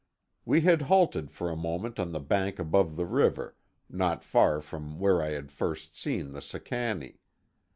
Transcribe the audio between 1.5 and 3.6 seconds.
a moment on the bank above the river,